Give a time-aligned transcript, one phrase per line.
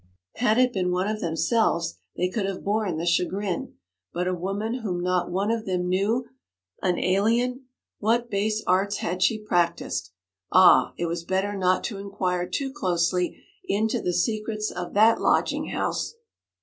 [0.37, 3.75] Had it been one of themselves they could have borne the chagrin;
[4.11, 6.27] but a woman whom not one of them knew,
[6.81, 7.65] an alien!
[7.99, 10.09] What base arts had she practised?
[10.51, 15.67] Ah, it was better not to inquire too closely into the secrets of that lodging
[15.67, 16.15] house.